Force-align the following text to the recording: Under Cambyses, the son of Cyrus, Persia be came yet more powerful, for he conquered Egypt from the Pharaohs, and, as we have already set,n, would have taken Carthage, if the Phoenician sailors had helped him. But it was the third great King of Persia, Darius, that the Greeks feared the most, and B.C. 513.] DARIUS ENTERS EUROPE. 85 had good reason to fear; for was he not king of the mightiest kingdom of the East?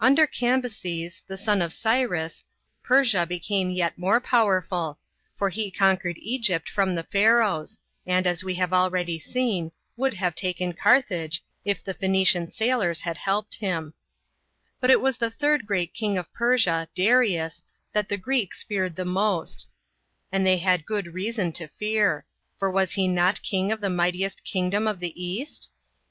Under 0.00 0.26
Cambyses, 0.26 1.20
the 1.26 1.36
son 1.36 1.60
of 1.60 1.74
Cyrus, 1.74 2.42
Persia 2.82 3.26
be 3.26 3.38
came 3.38 3.68
yet 3.68 3.98
more 3.98 4.18
powerful, 4.18 4.98
for 5.36 5.50
he 5.50 5.70
conquered 5.70 6.16
Egypt 6.20 6.70
from 6.70 6.94
the 6.94 7.02
Pharaohs, 7.02 7.78
and, 8.06 8.26
as 8.26 8.42
we 8.42 8.54
have 8.54 8.72
already 8.72 9.18
set,n, 9.18 9.70
would 9.94 10.14
have 10.14 10.34
taken 10.34 10.72
Carthage, 10.72 11.44
if 11.66 11.84
the 11.84 11.92
Phoenician 11.92 12.50
sailors 12.50 13.02
had 13.02 13.18
helped 13.18 13.56
him. 13.56 13.92
But 14.80 14.90
it 14.90 15.02
was 15.02 15.18
the 15.18 15.28
third 15.30 15.66
great 15.66 15.92
King 15.92 16.16
of 16.16 16.32
Persia, 16.32 16.88
Darius, 16.94 17.62
that 17.92 18.08
the 18.08 18.16
Greeks 18.16 18.62
feared 18.62 18.96
the 18.96 19.04
most, 19.04 19.68
and 20.32 20.44
B.C. 20.46 20.62
513.] 20.64 20.64
DARIUS 20.64 20.68
ENTERS 20.70 20.70
EUROPE. 20.72 20.72
85 20.72 20.72
had 20.72 20.86
good 20.86 21.14
reason 21.14 21.52
to 21.52 21.76
fear; 21.76 22.26
for 22.58 22.70
was 22.70 22.92
he 22.92 23.06
not 23.06 23.42
king 23.42 23.70
of 23.70 23.82
the 23.82 23.90
mightiest 23.90 24.44
kingdom 24.44 24.86
of 24.88 24.98
the 24.98 25.22
East? 25.22 25.68